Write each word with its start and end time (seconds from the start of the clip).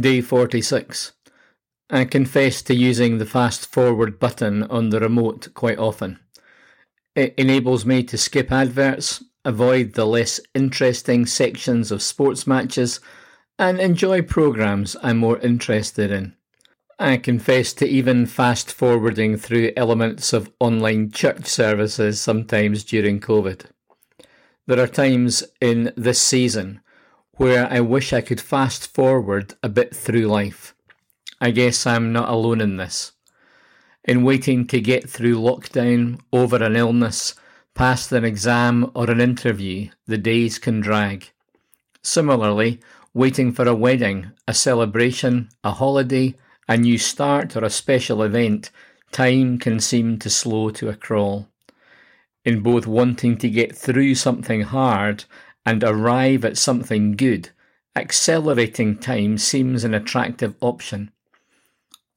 Day 0.00 0.22
46. 0.22 1.12
I 1.90 2.06
confess 2.06 2.62
to 2.62 2.74
using 2.74 3.18
the 3.18 3.26
fast 3.26 3.66
forward 3.66 4.18
button 4.18 4.62
on 4.62 4.88
the 4.88 5.00
remote 5.00 5.48
quite 5.52 5.78
often. 5.78 6.18
It 7.14 7.34
enables 7.36 7.84
me 7.84 8.02
to 8.04 8.16
skip 8.16 8.50
adverts, 8.50 9.22
avoid 9.44 9.92
the 9.92 10.06
less 10.06 10.40
interesting 10.54 11.26
sections 11.26 11.92
of 11.92 12.00
sports 12.00 12.46
matches, 12.46 13.00
and 13.58 13.78
enjoy 13.78 14.22
programs 14.22 14.96
I'm 15.02 15.18
more 15.18 15.38
interested 15.40 16.10
in. 16.10 16.36
I 16.98 17.18
confess 17.18 17.74
to 17.74 17.86
even 17.86 18.24
fast 18.24 18.72
forwarding 18.72 19.36
through 19.36 19.72
elements 19.76 20.32
of 20.32 20.50
online 20.58 21.10
church 21.10 21.44
services 21.44 22.18
sometimes 22.18 22.82
during 22.82 23.20
COVID. 23.20 23.66
There 24.66 24.80
are 24.80 24.86
times 24.86 25.44
in 25.60 25.92
this 25.96 26.20
season 26.20 26.80
where 27.36 27.70
I 27.72 27.80
wish 27.80 28.12
I 28.12 28.20
could 28.20 28.40
fast 28.40 28.94
forward 28.94 29.54
a 29.62 29.68
bit 29.68 29.94
through 29.94 30.26
life. 30.26 30.74
I 31.40 31.50
guess 31.50 31.86
I'm 31.86 32.12
not 32.12 32.28
alone 32.28 32.60
in 32.60 32.76
this. 32.76 33.12
In 34.04 34.22
waiting 34.22 34.66
to 34.66 34.80
get 34.80 35.08
through 35.08 35.40
lockdown, 35.40 36.20
over 36.32 36.62
an 36.62 36.76
illness, 36.76 37.34
past 37.74 38.12
an 38.12 38.24
exam 38.24 38.90
or 38.94 39.10
an 39.10 39.20
interview, 39.20 39.88
the 40.06 40.18
days 40.18 40.58
can 40.58 40.80
drag. 40.80 41.30
Similarly, 42.02 42.80
waiting 43.14 43.52
for 43.52 43.66
a 43.66 43.74
wedding, 43.74 44.32
a 44.46 44.52
celebration, 44.52 45.48
a 45.64 45.72
holiday, 45.72 46.34
a 46.68 46.76
new 46.76 46.98
start, 46.98 47.56
or 47.56 47.64
a 47.64 47.70
special 47.70 48.22
event, 48.22 48.70
time 49.10 49.58
can 49.58 49.80
seem 49.80 50.18
to 50.18 50.28
slow 50.28 50.70
to 50.70 50.88
a 50.88 50.96
crawl. 50.96 51.48
In 52.44 52.60
both 52.60 52.86
wanting 52.86 53.38
to 53.38 53.48
get 53.48 53.76
through 53.76 54.16
something 54.16 54.62
hard 54.62 55.24
and 55.64 55.82
arrive 55.84 56.44
at 56.44 56.58
something 56.58 57.12
good, 57.12 57.50
accelerating 57.94 58.98
time 58.98 59.38
seems 59.38 59.84
an 59.84 59.94
attractive 59.94 60.54
option. 60.60 61.10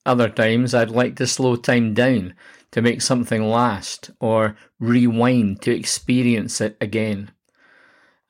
Other 0.05 0.29
times 0.29 0.73
I'd 0.73 0.89
like 0.89 1.15
to 1.17 1.27
slow 1.27 1.55
time 1.55 1.93
down 1.93 2.33
to 2.71 2.81
make 2.81 3.01
something 3.01 3.43
last 3.43 4.11
or 4.19 4.55
rewind 4.79 5.61
to 5.61 5.75
experience 5.75 6.61
it 6.61 6.77
again. 6.79 7.31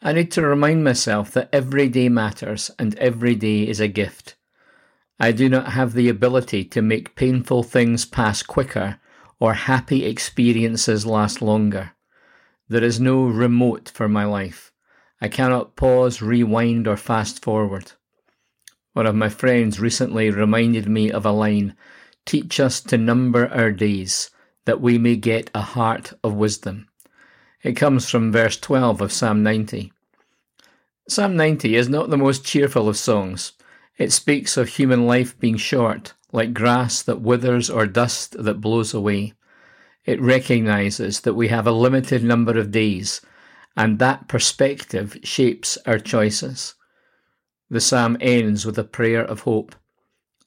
I 0.01 0.13
need 0.13 0.31
to 0.33 0.41
remind 0.41 0.83
myself 0.83 1.31
that 1.31 1.49
every 1.51 1.89
day 1.89 2.09
matters 2.09 2.69
and 2.77 2.97
every 2.99 3.35
day 3.35 3.67
is 3.67 3.79
a 3.79 3.87
gift. 3.87 4.35
I 5.19 5.31
do 5.31 5.49
not 5.49 5.71
have 5.71 5.93
the 5.93 6.09
ability 6.09 6.65
to 6.65 6.81
make 6.81 7.15
painful 7.15 7.63
things 7.63 8.05
pass 8.05 8.43
quicker 8.43 8.99
or 9.39 9.53
happy 9.53 10.05
experiences 10.05 11.05
last 11.05 11.41
longer. 11.41 11.91
There 12.69 12.83
is 12.83 12.99
no 12.99 13.25
remote 13.25 13.89
for 13.93 14.07
my 14.07 14.25
life. 14.25 14.71
I 15.21 15.27
cannot 15.27 15.75
pause, 15.75 16.21
rewind, 16.21 16.87
or 16.87 16.97
fast 16.97 17.41
forward. 17.41 17.93
One 18.93 19.07
of 19.07 19.15
my 19.15 19.29
friends 19.29 19.79
recently 19.79 20.29
reminded 20.29 20.87
me 20.87 21.11
of 21.11 21.25
a 21.25 21.31
line 21.31 21.75
Teach 22.25 22.59
us 22.59 22.81
to 22.81 22.97
number 22.97 23.47
our 23.49 23.71
days, 23.71 24.31
that 24.65 24.81
we 24.81 24.97
may 24.97 25.15
get 25.15 25.51
a 25.53 25.61
heart 25.61 26.13
of 26.23 26.33
wisdom. 26.33 26.87
It 27.61 27.73
comes 27.73 28.09
from 28.09 28.31
verse 28.31 28.57
12 28.57 29.01
of 29.01 29.11
Psalm 29.11 29.43
90. 29.43 29.93
Psalm 31.07 31.35
90 31.35 31.75
is 31.75 31.87
not 31.87 32.09
the 32.09 32.17
most 32.17 32.43
cheerful 32.43 32.89
of 32.89 32.97
songs. 32.97 33.51
It 33.97 34.11
speaks 34.11 34.57
of 34.57 34.69
human 34.69 35.05
life 35.05 35.39
being 35.39 35.57
short, 35.57 36.13
like 36.31 36.53
grass 36.53 37.03
that 37.03 37.21
withers 37.21 37.69
or 37.69 37.85
dust 37.85 38.43
that 38.43 38.59
blows 38.59 38.93
away. 38.93 39.33
It 40.03 40.19
recognizes 40.19 41.21
that 41.21 41.35
we 41.35 41.49
have 41.49 41.67
a 41.67 41.71
limited 41.71 42.23
number 42.23 42.57
of 42.57 42.71
days 42.71 43.21
and 43.75 43.99
that 43.99 44.27
perspective 44.27 45.17
shapes 45.23 45.77
our 45.85 45.99
choices. 45.99 46.75
The 47.69 47.81
psalm 47.81 48.17
ends 48.21 48.65
with 48.65 48.77
a 48.77 48.83
prayer 48.83 49.23
of 49.23 49.41
hope. 49.41 49.75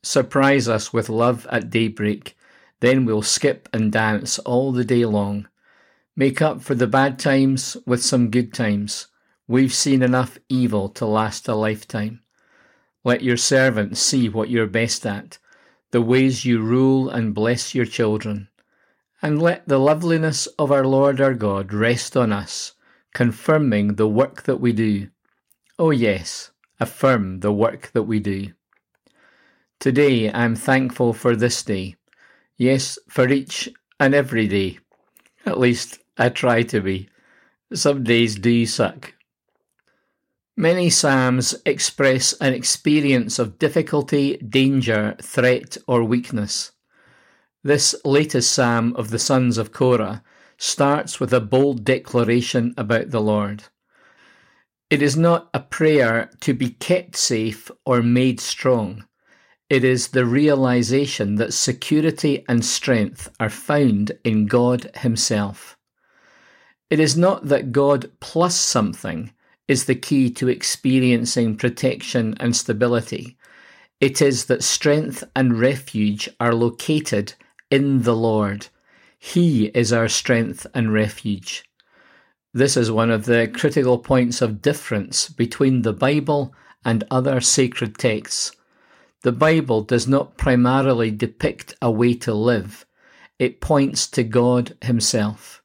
Surprise 0.03 0.69
us 0.69 0.93
with 0.93 1.09
love 1.09 1.47
at 1.51 1.71
daybreak, 1.71 2.37
then 2.81 3.05
we'll 3.05 3.23
skip 3.23 3.69
and 3.73 3.93
dance 3.93 4.39
all 4.41 4.73
the 4.73 4.85
day 4.85 5.05
long. 5.05 5.49
Make 6.17 6.41
up 6.41 6.63
for 6.63 6.75
the 6.75 6.87
bad 6.87 7.19
times 7.19 7.77
with 7.85 8.03
some 8.03 8.31
good 8.31 8.55
times. 8.55 9.09
We've 9.47 9.75
seen 9.75 10.03
enough 10.03 10.39
evil 10.49 10.89
to 10.91 11.07
last 11.07 11.49
a 11.49 11.55
lifetime. 11.55 12.21
Let 13.05 13.23
your 13.23 13.37
servants 13.37 14.01
see 14.01 14.29
what 14.29 14.51
you're 14.51 14.67
best 14.67 15.05
at, 15.07 15.39
the 15.91 16.03
ways 16.03 16.45
you 16.45 16.61
rule 16.61 17.09
and 17.09 17.35
bless 17.35 17.75
your 17.75 17.87
children. 17.87 18.49
And 19.21 19.43
let 19.43 19.67
the 19.67 19.79
loveliness 19.79 20.47
of 20.59 20.71
our 20.71 20.85
Lord 20.85 21.21
our 21.21 21.35
God 21.35 21.73
rest 21.73 22.17
on 22.17 22.33
us 22.33 22.75
confirming 23.15 23.95
the 23.95 24.09
work 24.09 24.43
that 24.45 24.61
we 24.61 24.73
do. 24.73 25.09
Oh, 25.79 25.91
yes, 25.91 26.51
affirm 26.81 27.41
the 27.41 27.53
work 27.53 27.91
that 27.93 28.05
we 28.05 28.21
do. 28.21 28.53
Today 29.81 30.31
I 30.31 30.45
am 30.45 30.57
thankful 30.57 31.13
for 31.13 31.37
this 31.37 31.63
day. 31.63 31.97
Yes, 32.57 32.99
for 33.09 33.29
each 33.29 33.69
and 34.01 34.15
every 34.15 34.49
day. 34.49 34.79
At 35.47 35.59
least 35.59 36.01
I 36.17 36.29
try 36.29 36.63
to 36.65 36.81
be. 36.81 37.09
Some 37.73 38.03
days 38.03 38.37
do 38.37 38.67
suck. 38.67 39.15
Many 40.57 40.91
Psalms 40.91 41.55
express 41.65 42.33
an 42.41 42.53
experience 42.53 43.39
of 43.39 43.61
difficulty, 43.61 44.39
danger, 44.39 45.15
threat, 45.23 45.77
or 45.87 46.03
weakness. 46.03 46.73
This 47.63 47.95
latest 48.05 48.51
Psalm 48.51 48.95
of 48.97 49.11
the 49.11 49.21
sons 49.21 49.59
of 49.59 49.71
Korah 49.71 50.25
starts 50.59 51.21
with 51.21 51.33
a 51.33 51.41
bold 51.41 51.85
declaration 51.85 52.75
about 52.77 53.11
the 53.11 53.21
Lord. 53.21 53.65
It 54.91 55.01
is 55.01 55.17
not 55.17 55.49
a 55.55 55.61
prayer 55.61 56.31
to 56.41 56.53
be 56.53 56.71
kept 56.71 57.17
safe 57.17 57.71
or 57.87 58.03
made 58.03 58.41
strong. 58.41 59.07
It 59.71 59.85
is 59.85 60.09
the 60.09 60.25
realization 60.25 61.37
that 61.37 61.55
security 61.55 62.45
and 62.49 62.65
strength 62.65 63.31
are 63.39 63.51
found 63.51 64.13
in 64.25 64.47
God 64.47 64.91
Himself. 64.97 65.77
It 66.91 66.99
is 66.99 67.17
not 67.17 67.49
that 67.49 67.71
God 67.71 68.11
plus 68.21 68.57
something 68.57 69.33
is 69.69 69.85
the 69.85 69.95
key 69.95 70.31
to 70.31 70.49
experiencing 70.49 71.57
protection 71.57 72.35
and 72.41 72.57
stability. 72.57 73.37
It 74.01 74.23
is 74.23 74.47
that 74.47 74.65
strength 74.65 75.23
and 75.37 75.61
refuge 75.61 76.29
are 76.41 76.55
located 76.55 77.35
in 77.71 78.03
the 78.03 78.17
Lord 78.17 78.69
he 79.19 79.67
is 79.67 79.93
our 79.93 80.09
strength 80.09 80.67
and 80.75 80.93
refuge. 80.93 81.65
This 82.55 82.77
is 82.77 82.91
one 82.91 83.11
of 83.11 83.27
the 83.27 83.51
critical 83.53 83.99
points 83.99 84.41
of 84.41 84.63
difference 84.63 85.29
between 85.29 85.83
the 85.83 85.93
Bible 85.93 86.55
and 86.85 87.05
other 87.11 87.41
sacred 87.41 87.99
texts. 87.99 88.53
The 89.23 89.33
Bible 89.33 89.83
does 89.83 90.07
not 90.07 90.37
primarily 90.37 91.11
depict 91.11 91.75
a 91.83 91.91
way 91.91 92.15
to 92.15 92.33
live, 92.33 92.87
it 93.39 93.61
points 93.61 94.09
to 94.09 94.23
God 94.23 94.77
Himself. 94.83 95.63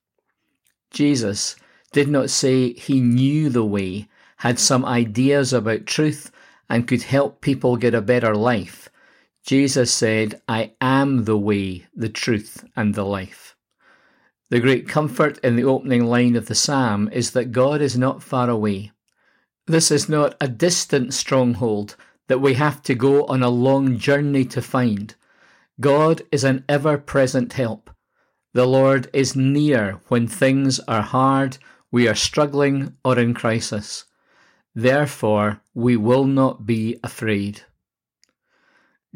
Jesus 0.91 1.55
did 1.91 2.07
not 2.07 2.29
say 2.29 2.73
he 2.73 2.99
knew 2.99 3.49
the 3.49 3.65
way, 3.65 4.07
had 4.37 4.59
some 4.59 4.83
ideas 4.83 5.53
about 5.53 5.85
truth, 5.85 6.31
and 6.69 6.87
could 6.87 7.03
help 7.03 7.41
people 7.41 7.77
get 7.77 7.93
a 7.93 8.01
better 8.01 8.35
life. 8.35 8.89
Jesus 9.43 9.93
said, 9.93 10.41
I 10.47 10.71
am 10.79 11.25
the 11.25 11.37
way, 11.37 11.85
the 11.93 12.09
truth, 12.09 12.63
and 12.75 12.95
the 12.95 13.03
life. 13.03 13.55
The 14.49 14.61
great 14.61 14.87
comfort 14.87 15.37
in 15.39 15.55
the 15.55 15.65
opening 15.65 16.05
line 16.05 16.35
of 16.35 16.45
the 16.45 16.55
psalm 16.55 17.09
is 17.11 17.31
that 17.31 17.51
God 17.51 17.81
is 17.81 17.97
not 17.97 18.23
far 18.23 18.49
away. 18.49 18.91
This 19.67 19.91
is 19.91 20.07
not 20.07 20.35
a 20.39 20.47
distant 20.47 21.13
stronghold 21.13 21.95
that 22.27 22.39
we 22.39 22.53
have 22.53 22.81
to 22.83 22.95
go 22.95 23.25
on 23.25 23.43
a 23.43 23.49
long 23.49 23.97
journey 23.97 24.45
to 24.45 24.61
find. 24.61 25.15
God 25.79 26.21
is 26.31 26.43
an 26.43 26.63
ever 26.69 26.97
present 26.97 27.53
help. 27.53 27.89
The 28.53 28.65
Lord 28.65 29.09
is 29.11 29.35
near 29.35 29.99
when 30.07 30.27
things 30.27 30.79
are 30.81 31.01
hard, 31.01 31.57
we 31.91 32.07
are 32.07 32.15
struggling, 32.15 32.95
or 33.03 33.19
in 33.19 33.33
crisis. 33.33 34.05
Therefore, 34.75 35.61
we 35.73 35.97
will 35.97 36.25
not 36.25 36.65
be 36.65 36.99
afraid. 37.03 37.63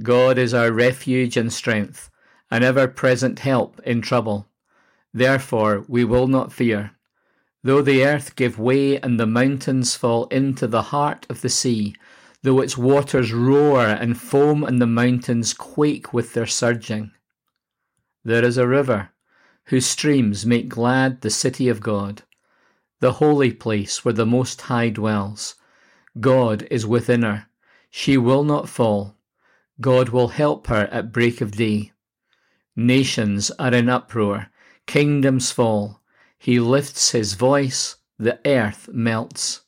God 0.02 0.38
is 0.38 0.54
our 0.54 0.72
refuge 0.72 1.38
and 1.38 1.52
strength, 1.52 2.10
an 2.52 2.64
ever 2.64 2.88
present 2.88 3.40
help 3.40 3.80
in 3.82 4.02
trouble. 4.02 4.48
Therefore 5.14 5.84
we 5.88 6.04
will 6.04 6.28
not 6.28 6.54
fear. 6.54 6.92
Though 7.64 7.82
the 7.82 8.06
earth 8.06 8.36
give 8.36 8.60
way 8.60 9.00
and 9.00 9.20
the 9.20 9.26
mountains 9.26 9.96
fall 9.96 10.28
into 10.28 10.68
the 10.68 10.84
heart 10.84 11.26
of 11.30 11.42
the 11.42 11.50
sea, 11.50 11.96
though 12.44 12.62
its 12.62 12.78
waters 12.78 13.34
roar 13.34 13.82
and 13.82 14.18
foam 14.18 14.64
and 14.64 14.80
the 14.80 14.88
mountains 14.88 15.54
quake 15.54 16.14
with 16.14 16.34
their 16.34 16.46
surging. 16.46 17.12
There 18.24 18.46
is 18.46 18.58
a 18.58 18.68
river, 18.68 19.10
whose 19.66 19.86
streams 19.86 20.46
make 20.46 20.70
glad 20.70 21.22
the 21.22 21.30
city 21.30 21.68
of 21.68 21.82
God, 21.82 22.22
the 23.00 23.14
holy 23.14 23.52
place 23.52 24.06
where 24.06 24.14
the 24.14 24.26
Most 24.26 24.62
High 24.62 24.90
dwells. 24.90 25.56
God 26.20 26.68
is 26.72 26.86
within 26.86 27.24
her. 27.24 27.48
She 27.90 28.18
will 28.18 28.44
not 28.44 28.70
fall. 28.70 29.17
God 29.80 30.10
will 30.10 30.30
help 30.30 30.68
her 30.68 30.88
at 30.92 31.12
break 31.12 31.40
of 31.40 31.52
day. 31.52 31.92
Nations 32.76 33.52
are 33.60 33.74
in 33.74 33.90
uproar, 33.90 34.48
kingdoms 34.86 35.52
fall. 35.52 36.02
He 36.40 36.60
lifts 36.60 37.12
his 37.12 37.34
voice, 37.34 37.98
the 38.18 38.40
earth 38.46 38.90
melts. 38.92 39.62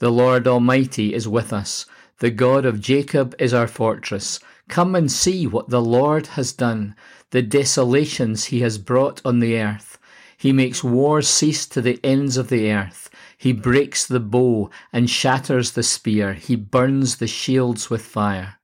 The 0.00 0.10
Lord 0.10 0.46
Almighty 0.46 1.14
is 1.14 1.28
with 1.28 1.52
us. 1.52 1.86
The 2.18 2.30
God 2.30 2.64
of 2.64 2.80
Jacob 2.80 3.34
is 3.38 3.54
our 3.54 3.68
fortress. 3.68 4.40
Come 4.68 4.94
and 4.94 5.10
see 5.10 5.46
what 5.46 5.70
the 5.70 5.82
Lord 5.82 6.28
has 6.28 6.52
done, 6.52 6.96
the 7.30 7.42
desolations 7.42 8.46
he 8.46 8.60
has 8.60 8.78
brought 8.78 9.20
on 9.24 9.38
the 9.38 9.58
earth. 9.58 9.98
He 10.36 10.52
makes 10.52 10.84
wars 10.84 11.28
cease 11.28 11.66
to 11.66 11.80
the 11.80 11.98
ends 12.04 12.36
of 12.36 12.48
the 12.48 12.70
earth. 12.70 13.10
He 13.36 13.52
breaks 13.52 14.06
the 14.06 14.20
bow 14.20 14.70
and 14.92 15.08
shatters 15.08 15.72
the 15.72 15.82
spear. 15.82 16.34
He 16.34 16.56
burns 16.56 17.16
the 17.16 17.26
shields 17.26 17.88
with 17.88 18.04
fire. 18.04 18.57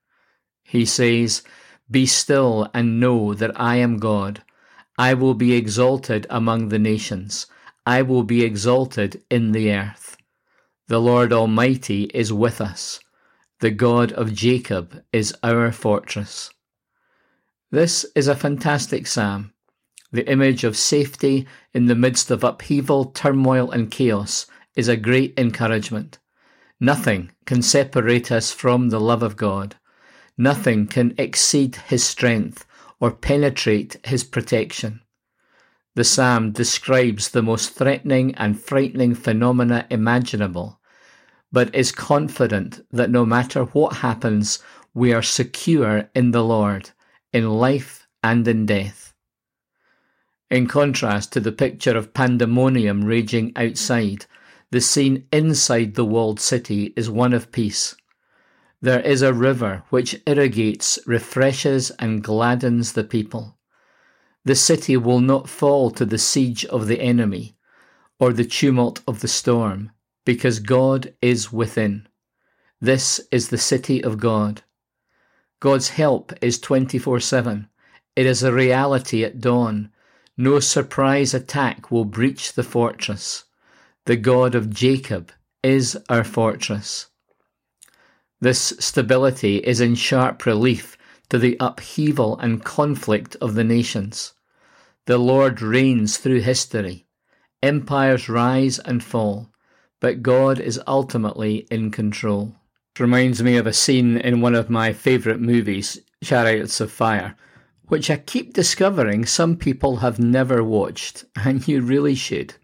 He 0.75 0.85
says, 0.85 1.45
Be 1.89 2.05
still 2.05 2.69
and 2.75 2.99
know 2.99 3.33
that 3.33 3.53
I 3.55 3.77
am 3.77 3.99
God. 3.99 4.43
I 4.99 5.15
will 5.15 5.35
be 5.35 5.53
exalted 5.53 6.27
among 6.29 6.71
the 6.71 6.81
nations. 6.81 7.47
I 7.87 8.03
will 8.03 8.25
be 8.25 8.43
exalted 8.43 9.23
in 9.31 9.53
the 9.53 9.73
earth. 9.73 10.17
The 10.89 11.01
Lord 11.01 11.33
Almighty 11.33 12.11
is 12.13 12.33
with 12.33 12.61
us. 12.61 12.99
The 13.61 13.71
God 13.71 14.11
of 14.15 14.35
Jacob 14.35 15.01
is 15.13 15.33
our 15.45 15.71
fortress. 15.71 16.51
This 17.71 18.05
is 18.17 18.27
a 18.27 18.35
fantastic 18.35 19.07
psalm. 19.07 19.53
The 20.11 20.29
image 20.29 20.65
of 20.65 20.77
safety 20.77 21.47
in 21.73 21.87
the 21.87 21.95
midst 21.95 22.33
of 22.33 22.43
upheaval, 22.43 23.05
turmoil, 23.05 23.71
and 23.71 23.93
chaos 23.93 24.47
is 24.75 24.89
a 24.89 24.97
great 24.97 25.39
encouragement. 25.39 26.19
Nothing 26.81 27.31
can 27.47 27.63
separate 27.63 28.33
us 28.33 28.51
from 28.51 28.89
the 28.89 29.01
love 29.01 29.23
of 29.23 29.37
God. 29.37 29.77
Nothing 30.37 30.87
can 30.87 31.15
exceed 31.17 31.77
his 31.77 32.05
strength 32.05 32.67
or 33.01 33.13
penetrate 33.13 33.97
his 34.05 34.25
protection. 34.25 35.01
The 35.95 36.05
psalm 36.05 36.51
describes 36.51 37.31
the 37.31 37.43
most 37.43 37.75
threatening 37.75 38.35
and 38.35 38.61
frightening 38.61 39.15
phenomena 39.15 39.87
imaginable, 39.91 40.81
but 41.53 41.73
is 41.73 41.93
confident 41.93 42.85
that 42.91 43.11
no 43.11 43.25
matter 43.25 43.65
what 43.65 43.99
happens, 43.99 44.59
we 44.93 45.13
are 45.13 45.23
secure 45.23 46.11
in 46.15 46.33
the 46.33 46.43
Lord, 46.43 46.91
in 47.33 47.49
life 47.49 48.09
and 48.23 48.47
in 48.49 48.67
death. 48.67 49.15
In 50.51 50.67
contrast 50.67 51.33
to 51.33 51.41
the 51.41 51.53
picture 51.53 51.97
of 51.97 52.15
pandemonium 52.15 53.05
raging 53.05 53.53
outside, 53.55 54.27
the 54.71 54.81
scene 54.81 55.27
inside 55.33 55.95
the 55.95 56.05
walled 56.05 56.41
city 56.41 56.93
is 56.97 57.09
one 57.09 57.33
of 57.33 57.53
peace. 57.53 57.95
There 58.85 59.01
is 59.01 59.23
a 59.23 59.33
river 59.33 59.83
which 59.89 60.21
irrigates, 60.27 60.99
refreshes, 61.07 61.91
and 61.93 62.23
gladdens 62.23 62.93
the 62.93 63.03
people. 63.03 63.57
The 64.45 64.55
city 64.55 64.95
will 64.99 65.21
not 65.21 65.49
fall 65.49 65.91
to 65.93 66.05
the 66.05 66.19
siege 66.19 66.67
of 66.67 66.87
the 66.87 67.01
enemy 67.01 67.57
or 68.21 68.35
the 68.35 68.45
tumult 68.45 69.01
of 69.09 69.21
the 69.21 69.27
storm, 69.27 69.91
because 70.27 70.59
God 70.59 71.15
is 71.23 71.51
within. 71.51 72.07
This 72.79 73.23
is 73.31 73.49
the 73.49 73.57
city 73.57 74.05
of 74.05 74.19
God. 74.19 74.65
God's 75.61 75.89
help 75.89 76.35
is 76.43 76.59
24 76.59 77.21
7. 77.21 77.71
It 78.15 78.27
is 78.27 78.43
a 78.43 78.53
reality 78.53 79.25
at 79.25 79.41
dawn. 79.41 79.93
No 80.37 80.61
surprise 80.61 81.33
attack 81.33 81.91
will 81.91 82.05
breach 82.05 82.53
the 82.53 82.63
fortress. 82.63 83.45
The 84.05 84.17
God 84.17 84.55
of 84.55 84.69
Jacob 84.69 85.33
is 85.63 85.97
our 86.11 86.23
fortress. 86.23 87.07
This 88.45 88.75
stability 88.79 89.57
is 89.57 89.81
in 89.81 89.95
sharp 89.95 90.45
relief 90.45 90.99
to 91.31 91.39
the 91.39 91.57
upheaval 91.61 92.39
and 92.41 92.63
conflict 92.63 93.37
of 93.41 93.55
the 93.55 93.65
nations. 93.65 94.35
The 95.07 95.17
Lord 95.17 95.63
reigns 95.63 96.19
through 96.19 96.43
history. 96.43 97.07
Empires 97.63 98.29
rise 98.29 98.79
and 98.81 99.03
fall, 99.03 99.49
but 99.99 100.23
God 100.23 100.61
is 100.61 100.79
ultimately 100.87 101.67
in 101.71 101.91
control. 101.91 102.55
It 102.95 103.01
reminds 103.01 103.43
me 103.43 103.57
of 103.57 103.67
a 103.67 103.73
scene 103.73 104.19
in 104.19 104.43
one 104.43 104.55
of 104.55 104.69
my 104.69 104.93
favourite 104.93 105.41
movies, 105.41 105.99
Chariots 106.23 106.83
of 106.83 106.93
Fire, 106.93 107.37
which 107.87 108.11
I 108.11 108.19
keep 108.19 108.53
discovering 108.53 109.25
some 109.25 109.57
people 109.57 109.97
have 109.97 110.19
never 110.19 110.63
watched, 110.63 111.25
and 111.37 111.67
you 111.67 111.81
really 111.81 112.15
should. 112.15 112.57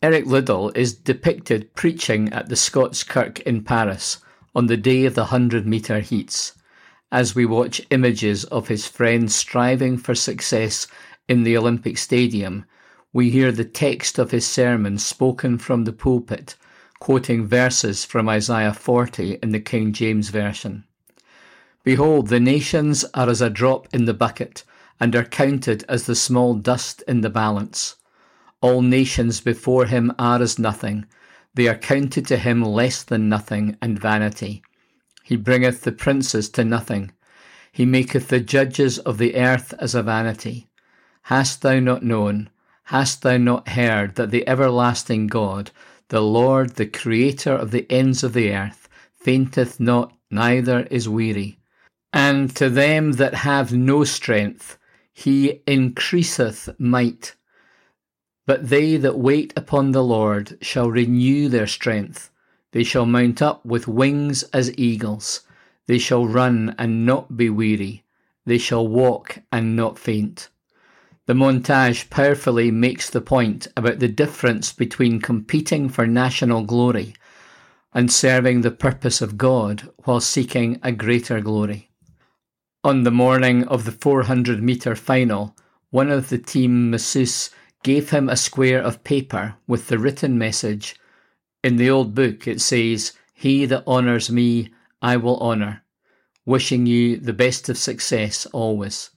Eric 0.00 0.26
Liddell 0.26 0.70
is 0.76 0.94
depicted 0.94 1.74
preaching 1.74 2.32
at 2.32 2.48
the 2.48 2.54
Scots 2.54 3.02
Kirk 3.02 3.40
in 3.40 3.64
Paris 3.64 4.20
on 4.54 4.66
the 4.66 4.76
day 4.76 5.04
of 5.04 5.14
the 5.14 5.22
100 5.22 5.66
metre 5.66 6.00
heats, 6.00 6.54
as 7.10 7.34
we 7.34 7.44
watch 7.44 7.82
images 7.90 8.44
of 8.44 8.68
his 8.68 8.86
friends 8.86 9.34
striving 9.34 9.98
for 9.98 10.14
success 10.14 10.86
in 11.28 11.42
the 11.42 11.56
Olympic 11.56 11.98
Stadium, 11.98 12.64
we 13.12 13.30
hear 13.30 13.52
the 13.52 13.64
text 13.64 14.18
of 14.18 14.30
his 14.30 14.46
sermon 14.46 14.98
spoken 14.98 15.58
from 15.58 15.84
the 15.84 15.92
pulpit, 15.92 16.56
quoting 16.98 17.46
verses 17.46 18.04
from 18.04 18.28
Isaiah 18.28 18.72
40 18.72 19.38
in 19.42 19.52
the 19.52 19.60
King 19.60 19.92
James 19.92 20.30
Version. 20.30 20.84
Behold, 21.84 22.28
the 22.28 22.40
nations 22.40 23.04
are 23.12 23.28
as 23.28 23.40
a 23.40 23.50
drop 23.50 23.88
in 23.92 24.04
the 24.04 24.14
bucket, 24.14 24.64
and 25.00 25.16
are 25.16 25.24
counted 25.24 25.84
as 25.88 26.06
the 26.06 26.14
small 26.14 26.54
dust 26.54 27.02
in 27.08 27.22
the 27.22 27.28
balance. 27.28 27.96
All 28.60 28.82
nations 28.82 29.40
before 29.40 29.86
him 29.86 30.12
are 30.18 30.40
as 30.40 30.58
nothing, 30.58 31.06
they 31.54 31.68
are 31.68 31.76
counted 31.76 32.26
to 32.26 32.36
him 32.36 32.62
less 32.62 33.02
than 33.02 33.28
nothing 33.28 33.76
and 33.82 33.98
vanity. 33.98 34.62
He 35.22 35.36
bringeth 35.36 35.82
the 35.82 35.92
princes 35.92 36.48
to 36.50 36.64
nothing, 36.64 37.12
he 37.72 37.86
maketh 37.86 38.28
the 38.28 38.40
judges 38.40 38.98
of 38.98 39.16
the 39.16 39.34
earth 39.34 39.72
as 39.78 39.94
a 39.94 40.02
vanity. 40.02 40.68
Hast 41.22 41.62
thou 41.62 41.80
not 41.80 42.02
known, 42.02 42.50
hast 42.84 43.22
thou 43.22 43.38
not 43.38 43.68
heard 43.70 44.16
that 44.16 44.30
the 44.30 44.46
everlasting 44.46 45.26
God, 45.26 45.70
the 46.08 46.20
Lord, 46.20 46.76
the 46.76 46.86
Creator 46.86 47.54
of 47.54 47.70
the 47.70 47.86
ends 47.90 48.22
of 48.22 48.34
the 48.34 48.52
earth, 48.52 48.88
fainteth 49.14 49.80
not, 49.80 50.12
neither 50.30 50.80
is 50.90 51.08
weary? 51.08 51.58
And 52.12 52.54
to 52.56 52.68
them 52.68 53.12
that 53.12 53.34
have 53.36 53.72
no 53.72 54.04
strength, 54.04 54.78
he 55.14 55.62
increaseth 55.66 56.68
might. 56.78 57.34
But 58.46 58.68
they 58.68 58.96
that 58.96 59.18
wait 59.18 59.52
upon 59.56 59.92
the 59.92 60.02
Lord 60.02 60.58
shall 60.60 60.90
renew 60.90 61.48
their 61.48 61.66
strength. 61.66 62.30
They 62.72 62.82
shall 62.82 63.06
mount 63.06 63.40
up 63.40 63.64
with 63.64 63.86
wings 63.86 64.42
as 64.52 64.76
eagles. 64.78 65.42
They 65.86 65.98
shall 65.98 66.26
run 66.26 66.74
and 66.78 67.06
not 67.06 67.36
be 67.36 67.50
weary. 67.50 68.04
They 68.44 68.58
shall 68.58 68.86
walk 68.86 69.38
and 69.52 69.76
not 69.76 69.98
faint. 69.98 70.48
The 71.26 71.34
montage 71.34 72.10
powerfully 72.10 72.72
makes 72.72 73.08
the 73.08 73.20
point 73.20 73.68
about 73.76 74.00
the 74.00 74.08
difference 74.08 74.72
between 74.72 75.20
competing 75.20 75.88
for 75.88 76.06
national 76.06 76.64
glory 76.64 77.14
and 77.94 78.10
serving 78.10 78.62
the 78.62 78.72
purpose 78.72 79.20
of 79.20 79.38
God 79.38 79.88
while 80.04 80.20
seeking 80.20 80.80
a 80.82 80.90
greater 80.90 81.40
glory. 81.40 81.90
On 82.82 83.04
the 83.04 83.12
morning 83.12 83.62
of 83.68 83.84
the 83.84 83.92
400 83.92 84.60
metre 84.60 84.96
final, 84.96 85.54
one 85.90 86.10
of 86.10 86.28
the 86.28 86.38
team 86.38 86.90
masseuse 86.90 87.50
gave 87.82 88.10
him 88.10 88.28
a 88.28 88.36
square 88.36 88.80
of 88.80 89.04
paper 89.04 89.56
with 89.66 89.88
the 89.88 89.98
written 89.98 90.38
message. 90.38 90.96
In 91.62 91.76
the 91.76 91.90
old 91.90 92.14
book 92.14 92.46
it 92.46 92.60
says, 92.60 93.12
He 93.34 93.66
that 93.66 93.86
honours 93.86 94.30
me, 94.30 94.72
I 95.00 95.16
will 95.16 95.38
honour, 95.40 95.82
wishing 96.46 96.86
you 96.86 97.16
the 97.16 97.32
best 97.32 97.68
of 97.68 97.76
success 97.76 98.46
always. 98.46 99.10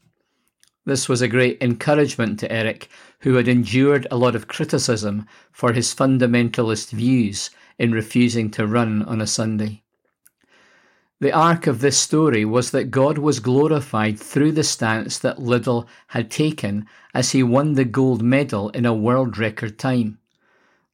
This 0.86 1.10
was 1.10 1.22
a 1.22 1.28
great 1.28 1.58
encouragement 1.62 2.40
to 2.40 2.52
Eric, 2.52 2.90
who 3.22 3.36
had 3.36 3.48
endured 3.48 4.06
a 4.12 4.18
lot 4.18 4.36
of 4.36 4.48
criticism 4.48 5.26
for 5.52 5.74
his 5.74 5.96
fundamentalist 5.96 6.92
views 6.92 7.50
in 7.80 7.92
refusing 7.92 8.52
to 8.52 8.68
run 8.68 9.02
on 9.04 9.22
a 9.22 9.28
Sunday. 9.28 9.85
The 11.22 11.32
arc 11.32 11.66
of 11.66 11.80
this 11.80 11.98
story 11.98 12.44
was 12.44 12.72
that 12.72 12.92
God 12.92 13.18
was 13.18 13.40
glorified 13.40 14.20
through 14.20 14.52
the 14.52 14.64
stance 14.64 15.18
that 15.20 15.42
Liddell 15.42 15.88
had 16.08 16.30
taken 16.30 16.86
as 17.14 17.32
he 17.32 17.42
won 17.42 17.74
the 17.74 17.86
gold 17.86 18.22
medal 18.22 18.70
in 18.70 18.86
a 18.86 18.94
world 18.94 19.38
record 19.38 19.80
time. 19.80 20.18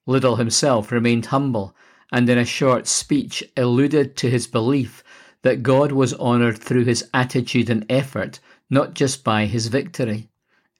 Liddell 0.05 0.35
himself 0.35 0.91
remained 0.91 1.27
humble 1.27 1.75
and 2.11 2.29
in 2.29 2.37
a 2.37 2.45
short 2.45 2.87
speech 2.87 3.43
alluded 3.57 4.15
to 4.17 4.29
his 4.29 4.45
belief 4.45 5.03
that 5.41 5.63
God 5.63 5.91
was 5.91 6.13
honoured 6.13 6.59
through 6.59 6.85
his 6.85 7.09
attitude 7.13 7.69
and 7.69 7.85
effort 7.89 8.39
not 8.69 8.93
just 8.93 9.23
by 9.23 9.45
his 9.47 9.67
victory. 9.67 10.29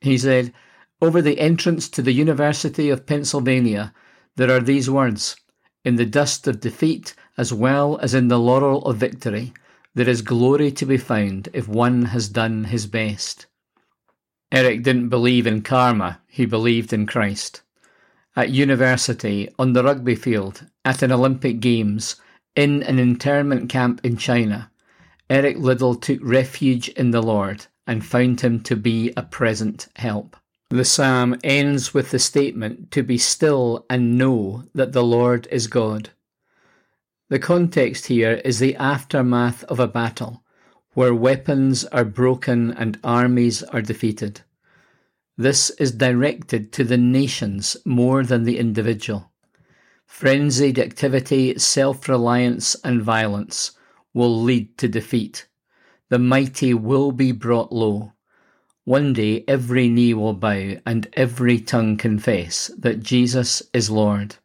He 0.02 0.18
said, 0.20 0.54
Over 1.02 1.22
the 1.22 1.40
entrance 1.40 1.90
to 1.90 2.04
the 2.04 2.14
University 2.14 2.90
of 2.90 3.08
Pennsylvania, 3.08 3.94
there 4.36 4.52
are 4.52 4.62
these 4.62 4.90
words 4.90 5.36
In 5.84 5.96
the 5.96 6.06
dust 6.06 6.48
of 6.48 6.60
defeat, 6.60 7.16
as 7.42 7.52
well 7.52 7.98
as 8.04 8.14
in 8.14 8.28
the 8.28 8.38
laurel 8.38 8.86
of 8.86 8.98
victory, 8.98 9.52
there 9.96 10.08
is 10.08 10.22
glory 10.22 10.72
to 10.72 10.86
be 10.86 10.96
found 10.96 11.50
if 11.54 11.68
one 11.68 12.04
has 12.04 12.30
done 12.30 12.66
his 12.66 12.86
best. 12.86 13.48
Eric 14.52 14.84
didn't 14.84 15.10
believe 15.10 15.48
in 15.48 15.64
karma, 15.64 16.22
he 16.28 16.46
believed 16.46 16.94
in 16.94 17.08
Christ. 17.08 17.64
At 18.36 18.52
university, 18.52 19.50
on 19.58 19.74
the 19.74 19.84
rugby 19.84 20.14
field, 20.14 20.68
at 20.86 21.02
an 21.02 21.12
Olympic 21.12 21.60
Games, 21.60 22.18
in 22.56 22.84
an 22.84 23.00
internment 23.00 23.72
camp 23.72 24.02
in 24.04 24.18
China, 24.18 24.70
Eric 25.28 25.58
Liddell 25.58 25.96
took 25.96 26.20
refuge 26.22 26.90
in 26.90 27.10
the 27.10 27.24
Lord 27.24 27.66
and 27.88 28.06
found 28.06 28.42
him 28.42 28.62
to 28.62 28.76
be 28.76 29.14
a 29.18 29.24
present 29.24 29.88
help. 29.96 30.38
The 30.70 30.86
psalm 30.86 31.40
ends 31.44 31.92
with 31.92 32.12
the 32.12 32.20
statement 32.20 32.92
to 32.92 33.02
be 33.02 33.18
still 33.18 33.84
and 33.90 34.16
know 34.16 34.66
that 34.76 34.94
the 34.94 35.04
Lord 35.04 35.48
is 35.50 35.66
God. 35.66 36.12
The 37.32 37.40
context 37.40 38.08
here 38.08 38.42
is 38.44 38.60
the 38.60 38.76
aftermath 38.76 39.64
of 39.70 39.80
a 39.80 39.88
battle, 39.88 40.44
where 40.96 41.16
weapons 41.16 41.86
are 41.86 42.04
broken 42.04 42.74
and 42.74 43.00
armies 43.06 43.64
are 43.64 43.82
defeated. 43.82 44.42
This 45.38 45.70
is 45.80 45.94
directed 45.94 46.74
to 46.74 46.84
the 46.84 46.98
nations 46.98 47.78
more 47.86 48.26
than 48.26 48.44
the 48.44 48.58
individual. 48.58 49.32
Frenzied 50.06 50.78
activity, 50.78 51.58
self 51.58 52.10
reliance, 52.10 52.76
and 52.84 53.02
violence 53.02 53.72
will 54.14 54.44
lead 54.44 54.78
to 54.80 54.90
defeat. 54.90 55.48
The 56.10 56.20
mighty 56.20 56.74
will 56.74 57.14
be 57.14 57.32
brought 57.32 57.72
low. 57.72 58.12
One 58.84 59.14
day 59.14 59.46
every 59.48 59.88
knee 59.88 60.14
will 60.14 60.34
bow 60.34 60.82
and 60.86 61.08
every 61.14 61.62
tongue 61.62 61.96
confess 61.96 62.70
that 62.78 63.00
Jesus 63.00 63.64
is 63.74 63.90
Lord. 63.90 64.36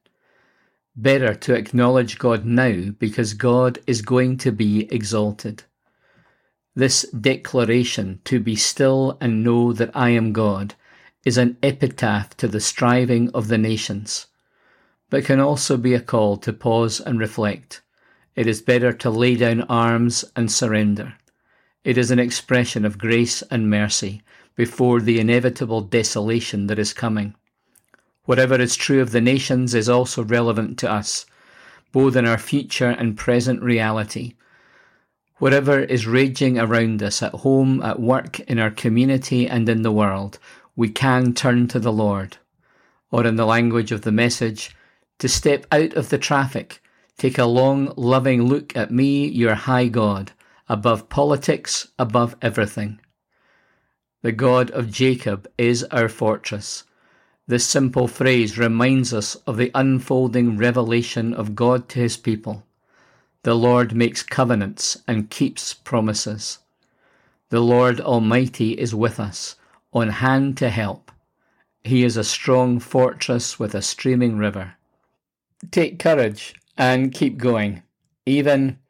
Better 0.99 1.35
to 1.35 1.55
acknowledge 1.55 2.19
God 2.19 2.47
now 2.47 2.91
because 2.99 3.35
God 3.35 3.79
is 3.87 4.01
going 4.01 4.39
to 4.39 4.51
be 4.51 4.91
exalted. 4.91 5.65
This 6.75 7.03
declaration, 7.11 8.21
to 8.25 8.41
be 8.41 8.57
still 8.57 9.19
and 9.21 9.45
know 9.45 9.75
that 9.75 9.95
I 9.95 10.11
am 10.11 10.33
God, 10.33 10.75
is 11.25 11.37
an 11.37 11.59
epitaph 11.63 12.37
to 12.39 12.49
the 12.49 12.61
striving 12.61 13.31
of 13.31 13.49
the 13.49 13.59
nations, 13.59 14.27
but 15.11 15.25
can 15.25 15.39
also 15.39 15.77
be 15.77 15.93
a 15.93 16.01
call 16.01 16.39
to 16.39 16.53
pause 16.53 17.01
and 17.01 17.19
reflect. 17.19 17.83
It 18.35 18.47
is 18.47 18.63
better 18.63 18.93
to 18.93 19.11
lay 19.11 19.37
down 19.37 19.63
arms 19.63 20.25
and 20.35 20.51
surrender. 20.51 21.15
It 21.85 21.99
is 21.99 22.11
an 22.11 22.19
expression 22.19 22.85
of 22.85 22.97
grace 22.97 23.43
and 23.51 23.69
mercy 23.69 24.23
before 24.55 25.01
the 25.01 25.21
inevitable 25.21 25.83
desolation 25.83 26.69
that 26.69 26.79
is 26.79 26.95
coming. 26.95 27.35
Whatever 28.27 28.61
is 28.61 28.77
true 28.77 29.01
of 29.01 29.11
the 29.11 29.21
nations 29.21 29.75
is 29.75 29.89
also 29.89 30.23
relevant 30.23 30.79
to 30.79 30.91
us, 30.91 31.27
both 31.91 32.15
in 32.15 32.27
our 32.27 32.39
future 32.39 32.91
and 32.91 33.17
present 33.17 33.63
reality. 33.63 34.35
Whatever 35.39 35.81
is 35.81 36.07
raging 36.07 36.59
around 36.59 37.03
us 37.03 37.23
at 37.23 37.33
home, 37.33 37.83
at 37.83 37.99
work, 37.99 38.39
in 38.41 38.59
our 38.59 38.71
community, 38.71 39.49
and 39.49 39.69
in 39.69 39.83
the 39.83 39.93
world, 39.93 40.39
we 40.77 40.91
can 40.91 41.33
turn 41.33 41.67
to 41.69 41.81
the 41.81 41.93
Lord. 41.93 42.37
Or, 43.11 43.27
in 43.27 43.37
the 43.37 43.47
language 43.47 43.91
of 43.91 44.03
the 44.03 44.13
message, 44.13 44.77
to 45.19 45.29
step 45.29 45.67
out 45.73 45.95
of 45.95 46.11
the 46.11 46.19
traffic 46.19 46.83
Take 47.19 47.39
a 47.39 47.47
long, 47.47 47.95
loving 47.97 48.43
look 48.43 48.77
at 48.77 48.91
me, 48.91 49.27
your 49.27 49.55
high 49.55 49.89
God, 49.89 50.33
above 50.69 51.09
politics, 51.09 51.89
above 51.99 52.37
everything. 52.43 53.01
The 54.21 54.33
God 54.33 54.71
of 54.73 54.91
Jacob 54.91 55.49
is 55.57 55.83
our 55.85 56.11
fortress. 56.11 56.85
This 57.49 57.65
simple 57.65 58.09
phrase 58.09 58.59
reminds 58.59 59.15
us 59.15 59.37
of 59.47 59.57
the 59.57 59.71
unfolding 59.75 60.57
revelation 60.57 61.33
of 61.33 61.55
God 61.55 61.89
to 61.91 62.01
his 62.01 62.17
people. 62.17 62.65
The 63.45 63.55
Lord 63.55 63.95
makes 63.95 64.23
covenants 64.23 65.01
and 65.07 65.31
keeps 65.31 65.73
promises. 65.73 66.59
The 67.51 67.61
Lord 67.61 68.01
Almighty 68.01 68.73
is 68.73 68.95
with 68.95 69.21
us, 69.21 69.55
on 69.93 70.09
hand 70.09 70.57
to 70.59 70.71
help. 70.71 71.13
He 71.85 72.03
is 72.03 72.17
a 72.17 72.25
strong 72.25 72.81
fortress 72.81 73.59
with 73.59 73.75
a 73.75 73.83
streaming 73.83 74.39
river. 74.39 74.75
Take 75.71 76.01
courage 76.01 76.57
and 76.77 77.15
keep 77.15 77.39
going, 77.39 77.85
even, 78.27 78.81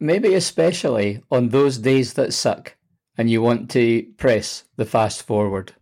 maybe 0.00 0.34
especially 0.34 1.22
on 1.30 1.50
those 1.50 1.78
days 1.78 2.14
that 2.14 2.34
suck 2.34 2.74
and 3.16 3.30
you 3.30 3.42
want 3.42 3.70
to 3.70 4.02
press 4.16 4.64
the 4.76 4.84
fast 4.84 5.22
forward. 5.22 5.74